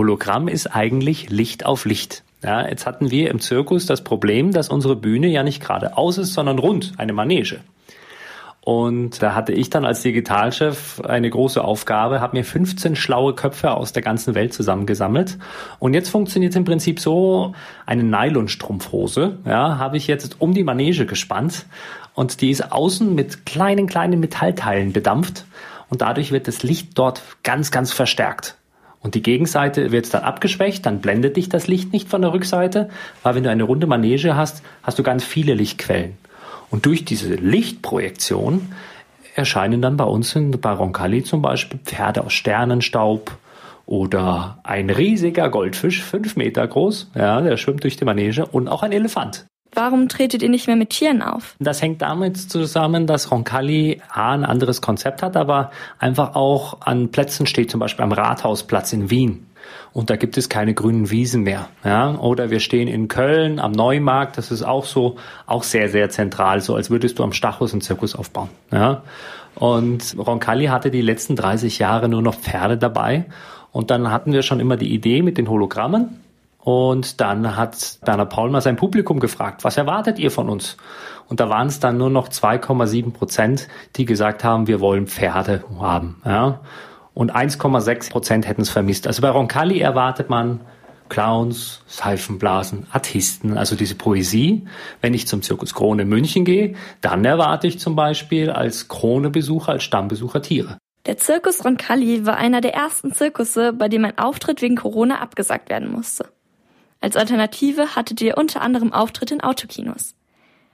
Hologramm 0.00 0.48
ist 0.48 0.74
eigentlich 0.74 1.28
Licht 1.28 1.66
auf 1.66 1.84
Licht. 1.84 2.24
Ja, 2.42 2.66
jetzt 2.66 2.86
hatten 2.86 3.10
wir 3.10 3.30
im 3.30 3.38
Zirkus 3.38 3.84
das 3.84 4.02
Problem, 4.02 4.50
dass 4.50 4.70
unsere 4.70 4.96
Bühne 4.96 5.26
ja 5.26 5.42
nicht 5.42 5.60
geradeaus 5.60 6.16
ist, 6.16 6.32
sondern 6.32 6.58
rund, 6.58 6.94
eine 6.96 7.12
Manege. 7.12 7.60
Und 8.62 9.22
da 9.22 9.34
hatte 9.34 9.52
ich 9.52 9.68
dann 9.68 9.84
als 9.84 10.00
Digitalchef 10.00 11.02
eine 11.02 11.28
große 11.28 11.62
Aufgabe, 11.62 12.22
habe 12.22 12.38
mir 12.38 12.44
15 12.44 12.96
schlaue 12.96 13.34
Köpfe 13.34 13.72
aus 13.72 13.92
der 13.92 14.02
ganzen 14.02 14.34
Welt 14.34 14.54
zusammengesammelt. 14.54 15.36
Und 15.80 15.92
jetzt 15.92 16.08
funktioniert 16.08 16.56
im 16.56 16.64
Prinzip 16.64 16.98
so, 16.98 17.52
eine 17.84 18.02
Nylonstrumpfhose, 18.02 19.36
ja, 19.44 19.76
habe 19.76 19.98
ich 19.98 20.06
jetzt 20.06 20.40
um 20.40 20.54
die 20.54 20.64
Manege 20.64 21.04
gespannt 21.04 21.66
und 22.14 22.40
die 22.40 22.50
ist 22.50 22.72
außen 22.72 23.14
mit 23.14 23.44
kleinen, 23.44 23.86
kleinen 23.86 24.18
Metallteilen 24.18 24.94
bedampft 24.94 25.44
und 25.90 26.00
dadurch 26.00 26.32
wird 26.32 26.48
das 26.48 26.62
Licht 26.62 26.96
dort 26.96 27.20
ganz, 27.42 27.70
ganz 27.70 27.92
verstärkt. 27.92 28.56
Und 29.02 29.14
die 29.14 29.22
Gegenseite 29.22 29.92
wird 29.92 30.12
dann 30.12 30.22
abgeschwächt, 30.22 30.84
dann 30.84 31.00
blendet 31.00 31.36
dich 31.36 31.48
das 31.48 31.66
Licht 31.66 31.92
nicht 31.92 32.08
von 32.08 32.20
der 32.20 32.32
Rückseite, 32.32 32.90
weil 33.22 33.34
wenn 33.34 33.44
du 33.44 33.50
eine 33.50 33.62
runde 33.62 33.86
Manege 33.86 34.36
hast, 34.36 34.62
hast 34.82 34.98
du 34.98 35.02
ganz 35.02 35.24
viele 35.24 35.54
Lichtquellen. 35.54 36.18
Und 36.70 36.86
durch 36.86 37.04
diese 37.04 37.34
Lichtprojektion 37.34 38.72
erscheinen 39.34 39.80
dann 39.80 39.96
bei 39.96 40.04
uns 40.04 40.36
in, 40.36 40.50
bei 40.50 40.72
Roncalli 40.72 41.24
zum 41.24 41.40
Beispiel 41.40 41.80
Pferde 41.82 42.24
aus 42.24 42.32
Sternenstaub 42.32 43.36
oder 43.86 44.58
ein 44.62 44.90
riesiger 44.90 45.48
Goldfisch, 45.48 46.02
fünf 46.02 46.36
Meter 46.36 46.66
groß, 46.66 47.10
ja, 47.14 47.40
der 47.40 47.56
schwimmt 47.56 47.82
durch 47.82 47.96
die 47.96 48.04
Manege 48.04 48.46
und 48.46 48.68
auch 48.68 48.82
ein 48.82 48.92
Elefant. 48.92 49.46
Warum 49.72 50.08
tretet 50.08 50.42
ihr 50.42 50.48
nicht 50.48 50.66
mehr 50.66 50.76
mit 50.76 50.90
Tieren 50.90 51.22
auf? 51.22 51.54
Das 51.60 51.80
hängt 51.80 52.02
damit 52.02 52.36
zusammen, 52.36 53.06
dass 53.06 53.30
Roncalli 53.30 54.00
A, 54.08 54.32
ein 54.32 54.44
anderes 54.44 54.80
Konzept 54.80 55.22
hat, 55.22 55.36
aber 55.36 55.70
einfach 55.98 56.34
auch 56.34 56.80
an 56.80 57.10
Plätzen 57.10 57.46
steht, 57.46 57.70
zum 57.70 57.80
Beispiel 57.80 58.04
am 58.04 58.12
Rathausplatz 58.12 58.92
in 58.92 59.10
Wien 59.10 59.46
und 59.92 60.10
da 60.10 60.16
gibt 60.16 60.36
es 60.36 60.48
keine 60.48 60.74
grünen 60.74 61.10
Wiesen 61.10 61.42
mehr. 61.42 61.68
Ja? 61.84 62.16
Oder 62.16 62.50
wir 62.50 62.60
stehen 62.60 62.88
in 62.88 63.08
Köln 63.08 63.58
am 63.58 63.72
Neumarkt, 63.72 64.38
das 64.38 64.50
ist 64.50 64.62
auch 64.62 64.84
so, 64.84 65.16
auch 65.46 65.62
sehr, 65.62 65.88
sehr 65.88 66.10
zentral, 66.10 66.60
so 66.60 66.74
als 66.74 66.90
würdest 66.90 67.18
du 67.18 67.24
am 67.24 67.32
Stachus 67.32 67.72
einen 67.72 67.80
Zirkus 67.80 68.14
aufbauen. 68.14 68.48
Ja? 68.70 69.02
Und 69.54 70.16
Roncalli 70.18 70.66
hatte 70.66 70.90
die 70.90 71.02
letzten 71.02 71.36
30 71.36 71.78
Jahre 71.78 72.08
nur 72.08 72.22
noch 72.22 72.36
Pferde 72.36 72.76
dabei 72.78 73.26
und 73.72 73.90
dann 73.90 74.10
hatten 74.10 74.32
wir 74.32 74.42
schon 74.42 74.60
immer 74.60 74.76
die 74.76 74.92
Idee 74.94 75.22
mit 75.22 75.38
den 75.38 75.48
Hologrammen. 75.48 76.20
Und 76.62 77.20
dann 77.20 77.56
hat 77.56 77.98
Bernhard 78.04 78.30
Paul 78.30 78.50
mal 78.50 78.60
sein 78.60 78.76
Publikum 78.76 79.18
gefragt, 79.18 79.64
was 79.64 79.76
erwartet 79.76 80.18
ihr 80.18 80.30
von 80.30 80.48
uns? 80.48 80.76
Und 81.28 81.40
da 81.40 81.48
waren 81.48 81.68
es 81.68 81.80
dann 81.80 81.96
nur 81.96 82.10
noch 82.10 82.28
2,7 82.28 83.12
Prozent, 83.12 83.68
die 83.96 84.04
gesagt 84.04 84.44
haben, 84.44 84.66
wir 84.66 84.80
wollen 84.80 85.06
Pferde 85.06 85.64
haben. 85.78 86.20
Ja? 86.24 86.60
und 87.14 87.34
1,6 87.34 88.10
Prozent 88.10 88.48
hätten 88.48 88.62
es 88.62 88.70
vermisst. 88.70 89.06
Also 89.06 89.22
bei 89.22 89.30
Roncalli 89.30 89.80
erwartet 89.80 90.30
man 90.30 90.60
Clowns, 91.08 91.82
Seifenblasen, 91.86 92.86
Artisten, 92.92 93.58
also 93.58 93.74
diese 93.74 93.96
Poesie. 93.96 94.66
Wenn 95.00 95.12
ich 95.12 95.26
zum 95.26 95.42
Zirkus 95.42 95.74
Krone 95.74 96.04
München 96.04 96.44
gehe, 96.44 96.76
dann 97.00 97.24
erwarte 97.24 97.66
ich 97.66 97.80
zum 97.80 97.96
Beispiel 97.96 98.50
als 98.50 98.88
Krone-Besucher, 98.88 99.72
als 99.72 99.82
Stammbesucher 99.82 100.40
Tiere. 100.40 100.78
Der 101.06 101.16
Zirkus 101.16 101.64
Roncalli 101.64 102.26
war 102.26 102.36
einer 102.36 102.60
der 102.60 102.74
ersten 102.74 103.12
Zirkusse, 103.12 103.72
bei 103.72 103.88
dem 103.88 104.04
ein 104.04 104.18
Auftritt 104.18 104.62
wegen 104.62 104.76
Corona 104.76 105.20
abgesagt 105.20 105.68
werden 105.68 105.90
musste. 105.90 106.28
Als 107.00 107.16
Alternative 107.16 107.96
hattet 107.96 108.20
ihr 108.20 108.36
unter 108.36 108.60
anderem 108.60 108.92
Auftritt 108.92 109.30
in 109.30 109.40
Autokinos. 109.40 110.14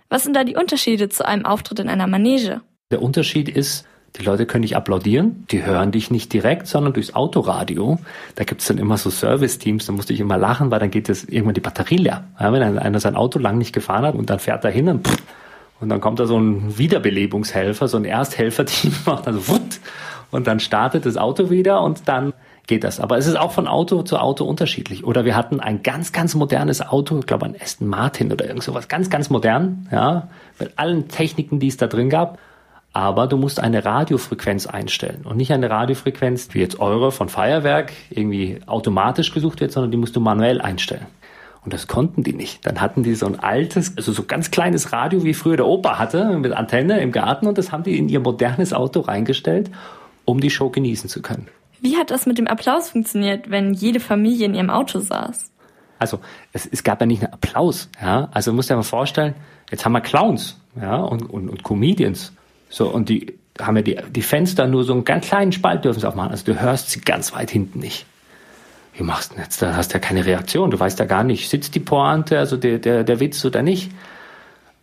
Was 0.08 0.24
sind 0.24 0.34
da 0.34 0.44
die 0.44 0.56
Unterschiede 0.56 1.08
zu 1.08 1.27
einem 1.27 1.46
Auftritt 1.46 1.78
in 1.78 1.88
einer 1.88 2.06
Manege? 2.06 2.62
Der 2.91 3.02
Unterschied 3.02 3.48
ist, 3.48 3.86
die 4.16 4.24
Leute 4.24 4.46
können 4.46 4.62
nicht 4.62 4.77
applaudieren, 4.77 5.46
die 5.50 5.64
hören 5.64 5.92
dich 5.92 6.10
nicht 6.10 6.33
direkt, 6.33 6.66
sondern 6.66 6.94
durchs 6.94 7.14
Autoradio. 7.14 7.98
Da 8.34 8.44
gibt's 8.44 8.66
dann 8.66 8.78
immer 8.78 8.96
so 8.96 9.10
Service-Teams, 9.10 9.86
da 9.86 9.92
musste 9.92 10.12
ich 10.12 10.20
immer 10.20 10.38
lachen, 10.38 10.70
weil 10.70 10.80
dann 10.80 10.91
geht 10.91 11.08
das 11.08 11.24
irgendwann 11.24 11.55
die 11.55 11.60
Batterie 11.60 11.98
leer. 11.98 12.24
Ja, 12.40 12.52
wenn 12.52 12.62
einer 12.62 13.00
sein 13.00 13.14
Auto 13.14 13.38
lang 13.38 13.58
nicht 13.58 13.72
gefahren 13.72 14.05
hat 14.05 14.14
und 14.14 14.30
dann 14.30 14.38
fährt 14.38 14.64
er 14.64 14.70
hin 14.70 14.88
und, 14.88 15.06
pff, 15.06 15.22
und 15.80 15.90
dann 15.90 16.00
kommt 16.00 16.18
da 16.18 16.27
so 16.27 16.38
ein 16.38 16.78
Wiederbelebungshelfer, 16.78 17.86
so 17.86 17.98
ein 17.98 18.05
Ersthelferteam, 18.05 18.95
macht 19.06 19.27
so 19.27 19.48
wutt, 19.48 19.80
und 20.30 20.46
dann 20.46 20.58
startet 20.58 21.06
das 21.06 21.17
Auto 21.17 21.51
wieder 21.51 21.83
und 21.83 22.08
dann 22.08 22.33
geht 22.66 22.84
das. 22.84 23.00
Aber 23.00 23.18
es 23.18 23.27
ist 23.27 23.36
auch 23.36 23.52
von 23.52 23.68
Auto 23.68 24.02
zu 24.02 24.18
Auto 24.18 24.44
unterschiedlich. 24.44 25.04
Oder 25.04 25.24
wir 25.24 25.36
hatten 25.36 25.60
ein 25.60 25.82
ganz, 25.82 26.12
ganz 26.12 26.34
modernes 26.34 26.80
Auto, 26.80 27.18
ich 27.18 27.27
glaube 27.27 27.46
ein 27.46 27.56
Aston 27.60 27.88
Martin 27.88 28.32
oder 28.32 28.46
irgend 28.46 28.62
sowas, 28.62 28.88
ganz, 28.88 29.10
ganz 29.10 29.30
modern, 29.30 29.88
ja, 29.92 30.28
mit 30.58 30.72
allen 30.77 31.08
Techniken, 31.08 31.60
die 31.60 31.68
es 31.68 31.77
da 31.77 31.86
drin 31.86 32.10
gab 32.10 32.38
aber 32.96 33.27
du 33.27 33.36
musst 33.36 33.60
eine 33.60 33.84
Radiofrequenz 33.84 34.66
einstellen 34.66 35.27
und 35.27 35.36
nicht 35.36 35.52
eine 35.52 35.68
Radiofrequenz, 35.68 36.48
wie 36.52 36.60
jetzt 36.60 36.80
eure 36.80 37.12
von 37.12 37.28
Feuerwerk 37.28 37.92
irgendwie 38.08 38.60
automatisch 38.64 39.34
gesucht 39.34 39.60
wird, 39.60 39.70
sondern 39.70 39.90
die 39.90 39.98
musst 39.98 40.16
du 40.16 40.20
manuell 40.20 40.62
einstellen. 40.62 41.04
Und 41.62 41.74
das 41.74 41.88
konnten 41.88 42.22
die 42.22 42.33
nicht. 42.33 42.64
Dann 42.64 42.80
hatten 42.80 43.02
die 43.02 43.14
so 43.14 43.27
ein 43.27 43.38
altes, 43.38 43.98
also 43.98 44.12
so 44.12 44.22
ganz 44.22 44.50
kleines 44.50 44.92
Radio, 44.94 45.24
wie 45.24 45.34
früher 45.34 45.58
der 45.58 45.66
Opa 45.66 45.98
hatte, 45.98 46.38
mit 46.38 46.52
Antenne 46.52 46.98
im 47.00 47.12
Garten 47.12 47.46
und 47.46 47.58
das 47.58 47.70
haben 47.70 47.83
die 47.83 47.98
in 47.98 48.08
ihr 48.08 48.20
modernes 48.20 48.72
Auto 48.72 49.00
reingestellt, 49.00 49.70
um 50.24 50.40
die 50.40 50.48
Show 50.48 50.70
genießen 50.70 51.10
zu 51.10 51.20
können. 51.20 51.48
Wie 51.81 51.97
hat 51.97 52.11
das 52.11 52.27
mit 52.27 52.39
dem 52.39 52.47
Applaus 52.47 52.91
funktioniert, 52.91 53.51
wenn 53.51 53.75
jede 53.75 54.01
Familie 54.01 54.47
in 54.47 54.55
ihrem 54.55 54.70
Auto 54.70 55.01
saß? 55.01 55.53
Also 55.98 56.20
es, 56.53 56.67
es 56.67 56.83
gab 56.83 57.01
ja 57.01 57.07
nicht 57.07 57.23
einen 57.23 57.33
Applaus. 57.33 57.89
Ja? 58.01 58.29
Also 58.33 58.51
du 58.51 58.57
musst 58.57 58.70
dir 58.70 58.77
mal 58.77 58.83
vorstellen, 58.83 59.35
jetzt 59.70 59.85
haben 59.85 59.92
wir 59.92 60.01
Clowns 60.01 60.59
ja? 60.81 60.97
und, 60.97 61.23
und, 61.23 61.48
und 61.48 61.63
Comedians. 61.63 62.33
So, 62.69 62.89
und 62.89 63.09
die 63.09 63.39
haben 63.61 63.77
ja 63.77 63.83
die, 63.83 63.98
die 64.11 64.23
Fenster 64.23 64.67
nur 64.67 64.85
so 64.85 64.92
einen 64.92 65.05
ganz 65.05 65.27
kleinen 65.27 65.53
Spalt 65.53 65.85
dürfen 65.85 66.01
sie 66.01 66.09
aufmachen. 66.09 66.31
Also 66.31 66.45
du 66.45 66.61
hörst 66.61 66.91
sie 66.91 67.01
ganz 67.01 67.33
weit 67.33 67.51
hinten 67.51 67.79
nicht. 67.79 68.07
Wie 68.95 69.03
machst 69.03 69.31
du 69.31 69.35
denn 69.35 69.45
jetzt? 69.45 69.61
Da 69.61 69.77
hast 69.77 69.93
du 69.93 69.95
ja 69.95 70.01
keine 70.01 70.25
Reaktion. 70.25 70.70
Du 70.70 70.81
weißt 70.81 70.98
ja 70.98 71.05
gar 71.05 71.25
nicht, 71.25 71.48
sitzt 71.48 71.75
die 71.75 71.81
Pointe, 71.81 72.39
also 72.39 72.57
der, 72.57 72.79
der, 72.79 73.05
der 73.05 73.20
Witz 73.20 73.45
oder 73.45 73.63
nicht. 73.63 73.91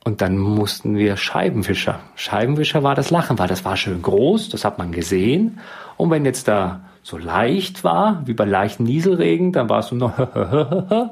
Und 0.03 0.21
dann 0.21 0.37
mussten 0.37 0.97
wir 0.97 1.15
Scheibenwischer. 1.15 1.99
Scheibenwischer 2.15 2.83
war 2.83 2.95
das 2.95 3.09
Lachen, 3.09 3.39
weil 3.39 3.47
das 3.47 3.63
war 3.63 3.77
schön 3.77 4.01
groß, 4.01 4.49
das 4.49 4.65
hat 4.65 4.77
man 4.77 4.91
gesehen. 4.91 5.59
Und 5.95 6.11
wenn 6.11 6.25
jetzt 6.25 6.47
da 6.47 6.81
so 7.03 7.17
leicht 7.17 7.83
war, 7.83 8.21
wie 8.25 8.33
bei 8.33 8.45
leichten 8.45 8.83
Nieselregen, 8.83 9.51
dann 9.53 9.69
war 9.69 9.79
es 9.79 9.87
so 9.87 9.95
noch 9.95 10.17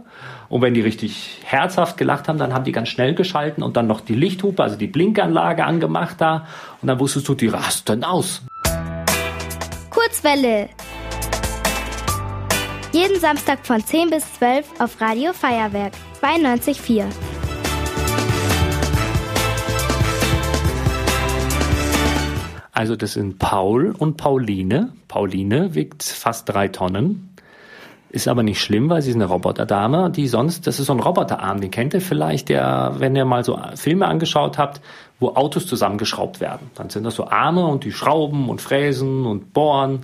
Und 0.51 0.61
wenn 0.61 0.73
die 0.73 0.81
richtig 0.81 1.39
herzhaft 1.45 1.95
gelacht 1.95 2.27
haben, 2.27 2.37
dann 2.37 2.53
haben 2.53 2.65
die 2.65 2.73
ganz 2.73 2.89
schnell 2.89 3.15
geschalten 3.15 3.63
und 3.63 3.77
dann 3.77 3.87
noch 3.87 4.01
die 4.01 4.15
Lichthupe, 4.15 4.61
also 4.61 4.75
die 4.75 4.87
Blinkanlage 4.87 5.63
angemacht 5.63 6.19
da. 6.19 6.45
Und 6.81 6.89
dann 6.89 6.99
wusstest 6.99 7.29
du, 7.29 7.35
die 7.35 7.47
rasten 7.47 8.03
aus. 8.03 8.41
Kurzwelle. 9.89 10.67
Jeden 12.91 13.17
Samstag 13.21 13.65
von 13.65 13.79
10 13.81 14.09
bis 14.09 14.33
12 14.33 14.81
auf 14.81 14.99
Radio 14.99 15.31
Feuerwerk 15.31 15.93
92.4. 16.21 17.05
Also 22.81 22.95
das 22.95 23.13
sind 23.13 23.37
Paul 23.37 23.93
und 23.95 24.17
Pauline. 24.17 24.93
Pauline 25.07 25.75
wiegt 25.75 26.01
fast 26.01 26.49
drei 26.49 26.67
Tonnen. 26.67 27.29
Ist 28.09 28.27
aber 28.27 28.41
nicht 28.41 28.59
schlimm, 28.59 28.89
weil 28.89 29.03
sie 29.03 29.11
ist 29.11 29.17
eine 29.17 29.25
Roboterdame, 29.25 30.09
die 30.09 30.27
sonst, 30.27 30.65
das 30.65 30.79
ist 30.79 30.87
so 30.87 30.93
ein 30.93 30.99
Roboterarm, 30.99 31.61
den 31.61 31.69
kennt 31.69 31.93
ihr 31.93 32.01
vielleicht, 32.01 32.49
der, 32.49 32.95
wenn 32.97 33.15
ihr 33.15 33.23
mal 33.23 33.43
so 33.43 33.59
Filme 33.75 34.07
angeschaut 34.07 34.57
habt, 34.57 34.81
wo 35.19 35.29
Autos 35.35 35.67
zusammengeschraubt 35.67 36.41
werden. 36.41 36.71
Dann 36.73 36.89
sind 36.89 37.03
das 37.03 37.13
so 37.13 37.27
Arme 37.27 37.67
und 37.67 37.83
die 37.83 37.91
schrauben 37.91 38.49
und 38.49 38.61
fräsen 38.61 39.27
und 39.27 39.53
bohren. 39.53 39.99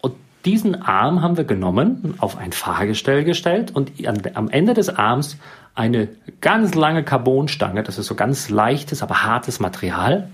Und 0.00 0.14
diesen 0.46 0.80
Arm 0.80 1.20
haben 1.20 1.36
wir 1.36 1.44
genommen, 1.44 2.14
auf 2.16 2.38
ein 2.38 2.52
Fahrgestell 2.52 3.24
gestellt 3.24 3.76
und 3.76 3.92
am 4.34 4.48
Ende 4.48 4.72
des 4.72 4.88
Arms 4.88 5.36
eine 5.74 6.08
ganz 6.40 6.74
lange 6.74 7.04
Carbonstange, 7.04 7.82
das 7.82 7.98
ist 7.98 8.06
so 8.06 8.14
ganz 8.14 8.48
leichtes, 8.48 9.02
aber 9.02 9.22
hartes 9.22 9.60
Material. 9.60 10.30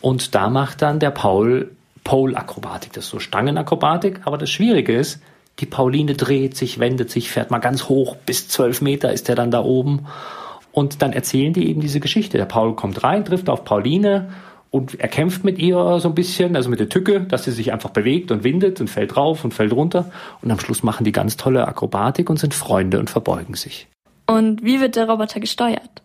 Und 0.00 0.34
da 0.34 0.48
macht 0.48 0.82
dann 0.82 0.98
der 0.98 1.10
Paul 1.10 1.70
Pole-Akrobatik, 2.04 2.94
das 2.94 3.04
ist 3.04 3.10
so 3.10 3.18
Stangenakrobatik. 3.18 4.20
Aber 4.24 4.38
das 4.38 4.50
Schwierige 4.50 4.96
ist, 4.96 5.20
die 5.60 5.66
Pauline 5.66 6.14
dreht 6.14 6.56
sich, 6.56 6.78
wendet 6.78 7.10
sich, 7.10 7.30
fährt 7.30 7.50
mal 7.50 7.58
ganz 7.58 7.88
hoch, 7.88 8.16
bis 8.16 8.48
zwölf 8.48 8.80
Meter 8.80 9.12
ist 9.12 9.28
er 9.28 9.34
dann 9.34 9.50
da 9.50 9.62
oben. 9.62 10.06
Und 10.72 11.02
dann 11.02 11.12
erzählen 11.12 11.52
die 11.52 11.68
eben 11.68 11.80
diese 11.80 12.00
Geschichte. 12.00 12.38
Der 12.38 12.44
Paul 12.44 12.76
kommt 12.76 13.02
rein, 13.02 13.24
trifft 13.24 13.50
auf 13.50 13.64
Pauline 13.64 14.30
und 14.70 15.00
er 15.00 15.08
kämpft 15.08 15.44
mit 15.44 15.58
ihr 15.58 15.98
so 15.98 16.08
ein 16.08 16.14
bisschen, 16.14 16.54
also 16.54 16.70
mit 16.70 16.78
der 16.78 16.88
Tücke, 16.88 17.20
dass 17.20 17.44
sie 17.44 17.52
sich 17.52 17.72
einfach 17.72 17.90
bewegt 17.90 18.30
und 18.30 18.44
windet 18.44 18.80
und 18.80 18.88
fällt 18.88 19.16
drauf 19.16 19.44
und 19.44 19.52
fällt 19.52 19.72
runter. 19.72 20.10
Und 20.40 20.50
am 20.50 20.60
Schluss 20.60 20.82
machen 20.82 21.04
die 21.04 21.12
ganz 21.12 21.36
tolle 21.36 21.66
Akrobatik 21.66 22.30
und 22.30 22.38
sind 22.38 22.54
Freunde 22.54 23.00
und 23.00 23.10
verbeugen 23.10 23.54
sich. 23.54 23.88
Und 24.26 24.62
wie 24.62 24.80
wird 24.80 24.96
der 24.96 25.08
Roboter 25.08 25.40
gesteuert? 25.40 26.02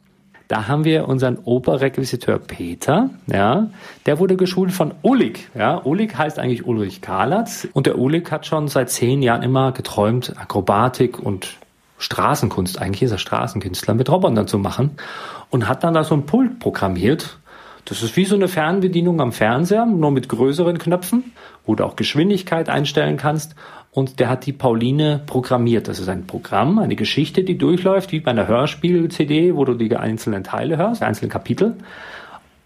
Da 0.48 0.68
haben 0.68 0.84
wir 0.84 1.08
unseren 1.08 1.38
Oberrequisiteur 1.38 2.38
Peter, 2.38 3.10
ja, 3.28 3.68
der 4.06 4.20
wurde 4.20 4.36
geschult 4.36 4.72
von 4.72 4.94
Ulig, 5.02 5.48
ja. 5.56 5.84
Ulig 5.84 6.18
heißt 6.18 6.38
eigentlich 6.38 6.66
Ulrich 6.66 7.02
Karlatz 7.02 7.68
und 7.74 7.86
der 7.86 7.98
Ulig 7.98 8.30
hat 8.32 8.46
schon 8.46 8.68
seit 8.68 8.90
zehn 8.90 9.22
Jahren 9.22 9.42
immer 9.42 9.72
geträumt, 9.72 10.34
Akrobatik 10.38 11.20
und 11.20 11.58
Straßenkunst, 11.98 12.80
eigentlich 12.80 13.04
ist 13.04 13.12
er 13.12 13.18
Straßenkünstler, 13.18 13.94
mit 13.94 14.10
Robotern 14.10 14.48
zu 14.48 14.58
machen 14.58 14.92
und 15.50 15.68
hat 15.68 15.84
dann 15.84 15.94
da 15.94 16.04
so 16.04 16.16
ein 16.16 16.26
Pult 16.26 16.60
programmiert. 16.60 17.38
Das 17.86 18.02
ist 18.02 18.16
wie 18.16 18.26
so 18.26 18.36
eine 18.36 18.48
Fernbedienung 18.48 19.20
am 19.20 19.32
Fernseher, 19.32 19.86
nur 19.86 20.12
mit 20.12 20.30
größeren 20.30 20.78
Knöpfen, 20.78 21.34
wo 21.66 21.76
du 21.76 21.84
auch 21.84 21.96
Geschwindigkeit 21.96 22.70
einstellen 22.70 23.18
kannst. 23.18 23.56
Und 23.92 24.20
der 24.20 24.30
hat 24.30 24.46
die 24.46 24.54
Pauline 24.54 25.22
programmiert. 25.26 25.88
Das 25.88 26.00
ist 26.00 26.08
ein 26.08 26.26
Programm, 26.26 26.80
eine 26.80 26.96
Geschichte, 26.96 27.44
die 27.44 27.58
durchläuft, 27.58 28.12
wie 28.12 28.22
bei 28.22 28.32
einer 28.32 28.48
Hörspiel-CD, 28.48 29.56
wo 29.56 29.66
du 29.66 29.76
die 29.76 29.96
einzelnen 29.96 30.44
Teile 30.44 30.78
hörst, 30.78 31.02
die 31.02 31.06
einzelnen 31.06 31.30
Kapitel. 31.30 31.76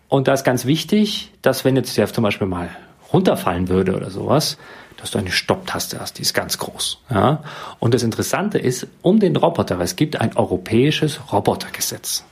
Und 0.07 0.27
da 0.27 0.33
ist 0.33 0.43
ganz 0.43 0.65
wichtig, 0.65 1.31
dass 1.41 1.65
wenn 1.65 1.75
jetzt 1.75 1.97
der 1.97 2.07
zum 2.07 2.23
Beispiel 2.23 2.47
mal 2.47 2.69
runterfallen 3.11 3.67
würde 3.67 3.95
oder 3.95 4.09
sowas, 4.09 4.57
dass 4.97 5.11
du 5.11 5.19
eine 5.19 5.31
Stopptaste 5.31 5.99
hast, 5.99 6.17
die 6.17 6.21
ist 6.21 6.33
ganz 6.33 6.57
groß. 6.57 6.99
Ja? 7.09 7.43
Und 7.79 7.93
das 7.93 8.03
Interessante 8.03 8.57
ist, 8.57 8.87
um 9.01 9.19
den 9.19 9.35
Roboter, 9.35 9.77
weil 9.77 9.85
es 9.85 9.95
gibt 9.95 10.19
ein 10.19 10.35
europäisches 10.35 11.19
Robotergesetz. 11.31 12.23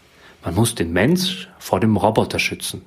Man 0.46 0.54
muss 0.54 0.76
den 0.76 0.94
Mensch 0.94 1.50
vor 1.58 1.80
dem 1.80 1.98
Roboter 1.98 2.38
schützen. 2.38 2.84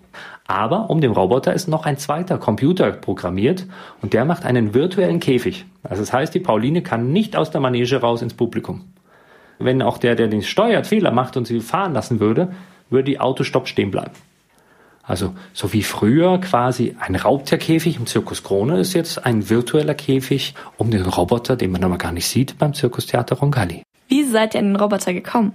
Aber 0.46 0.90
um 0.90 1.00
den 1.00 1.10
Roboter 1.10 1.52
ist 1.52 1.66
noch 1.66 1.84
ein 1.84 1.98
zweiter 1.98 2.38
Computer 2.38 2.92
programmiert 2.92 3.66
und 4.00 4.12
der 4.12 4.24
macht 4.24 4.46
einen 4.46 4.74
virtuellen 4.74 5.18
Käfig. 5.18 5.66
Also 5.82 6.00
das 6.00 6.12
heißt, 6.12 6.32
die 6.32 6.40
Pauline 6.40 6.82
kann 6.82 7.12
nicht 7.12 7.34
aus 7.34 7.50
der 7.50 7.60
Manege 7.60 7.96
raus 7.96 8.22
ins 8.22 8.34
Publikum. 8.34 8.84
Wenn 9.58 9.82
auch 9.82 9.98
der, 9.98 10.14
der 10.14 10.28
den 10.28 10.42
steuert, 10.42 10.86
Fehler 10.86 11.10
macht 11.10 11.36
und 11.36 11.48
sie 11.48 11.58
fahren 11.58 11.94
lassen 11.94 12.20
würde, 12.20 12.54
würde 12.90 13.10
die 13.10 13.18
Autostopp 13.18 13.66
stehen 13.66 13.90
bleiben. 13.90 14.12
Also 15.02 15.34
so 15.52 15.72
wie 15.72 15.82
früher 15.82 16.38
quasi 16.38 16.94
ein 17.00 17.16
Raubtierkäfig 17.16 17.96
im 17.96 18.06
Zirkus 18.06 18.44
Krone 18.44 18.78
ist 18.78 18.92
jetzt 18.92 19.26
ein 19.26 19.50
virtueller 19.50 19.94
Käfig 19.94 20.54
um 20.76 20.92
den 20.92 21.02
Roboter, 21.02 21.56
den 21.56 21.72
man 21.72 21.82
aber 21.82 21.98
gar 21.98 22.12
nicht 22.12 22.28
sieht 22.28 22.56
beim 22.56 22.72
Zirkustheater 22.72 23.36
Roncalli. 23.36 23.82
Wie 24.06 24.22
seid 24.22 24.54
ihr 24.54 24.60
an 24.60 24.66
den 24.66 24.76
Roboter 24.76 25.12
gekommen? 25.12 25.52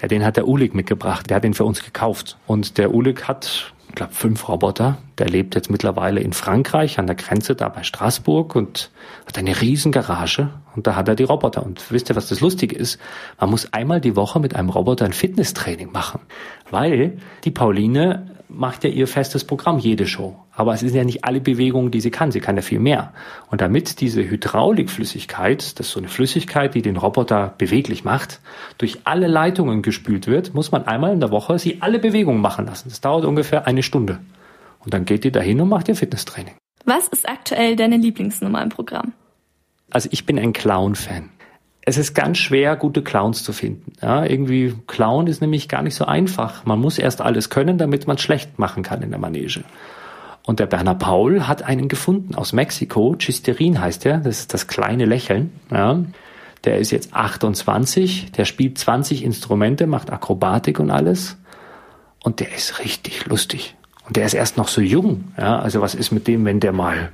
Ja, 0.00 0.08
den 0.08 0.24
hat 0.24 0.36
der 0.36 0.48
Ulig 0.48 0.74
mitgebracht. 0.74 1.28
Der 1.30 1.36
hat 1.36 1.44
den 1.44 1.54
für 1.54 1.64
uns 1.64 1.84
gekauft. 1.84 2.38
Und 2.46 2.78
der 2.78 2.94
Ulig 2.94 3.28
hat, 3.28 3.72
ich 3.88 3.94
glaube, 3.94 4.12
fünf 4.12 4.48
Roboter. 4.48 4.98
Der 5.18 5.28
lebt 5.28 5.54
jetzt 5.54 5.70
mittlerweile 5.70 6.20
in 6.20 6.32
Frankreich 6.32 6.98
an 6.98 7.06
der 7.06 7.16
Grenze 7.16 7.54
da 7.54 7.68
bei 7.68 7.82
Straßburg 7.82 8.54
und 8.56 8.90
hat 9.26 9.38
eine 9.38 9.60
riesen 9.60 9.92
Garage. 9.92 10.50
Und 10.74 10.86
da 10.86 10.96
hat 10.96 11.08
er 11.08 11.14
die 11.14 11.24
Roboter. 11.24 11.64
Und 11.64 11.90
wisst 11.90 12.10
ihr, 12.10 12.16
was 12.16 12.28
das 12.28 12.40
Lustige 12.40 12.74
ist? 12.74 12.98
Man 13.38 13.50
muss 13.50 13.72
einmal 13.72 14.00
die 14.00 14.16
Woche 14.16 14.40
mit 14.40 14.56
einem 14.56 14.70
Roboter 14.70 15.04
ein 15.04 15.12
Fitnesstraining 15.12 15.92
machen. 15.92 16.20
Weil 16.70 17.18
die 17.44 17.50
Pauline 17.50 18.36
macht 18.48 18.84
ja 18.84 18.90
ihr 18.90 19.06
festes 19.06 19.44
Programm, 19.44 19.78
jede 19.78 20.06
Show. 20.06 20.41
Aber 20.54 20.74
es 20.74 20.80
sind 20.80 20.94
ja 20.94 21.04
nicht 21.04 21.24
alle 21.24 21.40
Bewegungen, 21.40 21.90
die 21.90 22.00
sie 22.00 22.10
kann. 22.10 22.30
Sie 22.30 22.40
kann 22.40 22.56
ja 22.56 22.62
viel 22.62 22.78
mehr. 22.78 23.14
Und 23.50 23.60
damit 23.60 24.00
diese 24.00 24.22
Hydraulikflüssigkeit, 24.22 25.78
das 25.78 25.86
ist 25.86 25.92
so 25.92 26.00
eine 26.00 26.08
Flüssigkeit, 26.08 26.74
die 26.74 26.82
den 26.82 26.96
Roboter 26.96 27.54
beweglich 27.56 28.04
macht, 28.04 28.40
durch 28.76 29.00
alle 29.04 29.28
Leitungen 29.28 29.80
gespült 29.80 30.26
wird, 30.26 30.52
muss 30.52 30.70
man 30.70 30.86
einmal 30.86 31.12
in 31.12 31.20
der 31.20 31.30
Woche 31.30 31.58
sie 31.58 31.80
alle 31.80 31.98
Bewegungen 31.98 32.42
machen 32.42 32.66
lassen. 32.66 32.90
Das 32.90 33.00
dauert 33.00 33.24
ungefähr 33.24 33.66
eine 33.66 33.82
Stunde. 33.82 34.18
Und 34.80 34.92
dann 34.92 35.04
geht 35.04 35.24
ihr 35.24 35.32
dahin 35.32 35.60
und 35.60 35.68
macht 35.68 35.88
ihr 35.88 35.96
Fitnesstraining. 35.96 36.54
Was 36.84 37.08
ist 37.08 37.28
aktuell 37.28 37.76
deine 37.76 37.96
Lieblingsnummer 37.96 38.62
im 38.62 38.68
Programm? 38.68 39.12
Also 39.90 40.08
ich 40.12 40.26
bin 40.26 40.38
ein 40.38 40.52
Clown-Fan 40.52 41.30
es 41.84 41.98
ist 41.98 42.14
ganz 42.14 42.38
schwer, 42.38 42.76
gute 42.76 43.02
Clowns 43.02 43.42
zu 43.42 43.52
finden. 43.52 43.92
Ja, 44.00 44.24
irgendwie 44.24 44.74
Clown 44.86 45.26
ist 45.26 45.40
nämlich 45.40 45.68
gar 45.68 45.82
nicht 45.82 45.96
so 45.96 46.04
einfach. 46.04 46.64
Man 46.64 46.78
muss 46.78 46.98
erst 46.98 47.20
alles 47.20 47.50
können, 47.50 47.76
damit 47.76 48.06
man 48.06 48.18
schlecht 48.18 48.58
machen 48.58 48.82
kann 48.84 49.02
in 49.02 49.10
der 49.10 49.18
Manege. 49.18 49.64
Und 50.44 50.60
der 50.60 50.66
Berner 50.66 50.94
Paul 50.94 51.46
hat 51.46 51.62
einen 51.62 51.88
gefunden 51.88 52.34
aus 52.34 52.52
Mexiko. 52.52 53.14
Chisterin 53.16 53.80
heißt 53.80 54.06
er. 54.06 54.18
Das 54.18 54.40
ist 54.40 54.54
das 54.54 54.66
kleine 54.66 55.04
Lächeln. 55.04 55.52
Ja. 55.70 56.02
Der 56.64 56.78
ist 56.78 56.90
jetzt 56.90 57.14
28. 57.14 58.32
Der 58.32 58.44
spielt 58.44 58.78
20 58.78 59.24
Instrumente, 59.24 59.86
macht 59.86 60.10
Akrobatik 60.10 60.80
und 60.80 60.90
alles. 60.90 61.36
Und 62.22 62.40
der 62.40 62.54
ist 62.54 62.80
richtig 62.80 63.26
lustig. 63.26 63.76
Und 64.06 64.16
der 64.16 64.26
ist 64.26 64.34
erst 64.34 64.56
noch 64.56 64.68
so 64.68 64.80
jung. 64.80 65.32
Ja. 65.38 65.60
Also 65.60 65.80
was 65.80 65.94
ist 65.94 66.10
mit 66.10 66.26
dem, 66.26 66.44
wenn 66.44 66.60
der 66.60 66.72
mal 66.72 67.10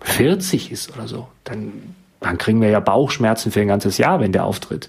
40 0.00 0.72
ist 0.72 0.92
oder 0.92 1.06
so? 1.06 1.28
Dann 1.44 1.94
dann 2.24 2.38
kriegen 2.38 2.62
wir 2.62 2.70
ja 2.70 2.80
Bauchschmerzen 2.80 3.52
für 3.52 3.60
ein 3.60 3.68
ganzes 3.68 3.98
Jahr, 3.98 4.18
wenn 4.18 4.32
der 4.32 4.44
auftritt. 4.44 4.88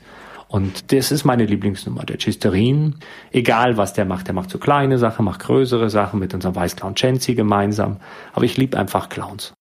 Und 0.56 0.94
das 0.94 1.12
ist 1.12 1.26
meine 1.26 1.44
Lieblingsnummer, 1.44 2.06
der 2.06 2.18
Chisterin. 2.18 2.96
Egal, 3.34 3.76
was 3.76 3.92
der 3.92 4.06
macht. 4.06 4.28
Der 4.28 4.34
macht 4.34 4.50
so 4.50 4.58
kleine 4.58 4.98
Sachen, 4.98 5.26
macht 5.26 5.42
größere 5.42 5.90
Sachen 5.90 6.18
mit 6.18 6.34
unserem 6.34 6.56
Weißclown 6.56 6.96
Chancy 6.96 7.36
gemeinsam. 7.36 7.98
Aber 8.32 8.46
ich 8.46 8.56
liebe 8.56 8.78
einfach 8.78 9.10
Clowns. 9.10 9.54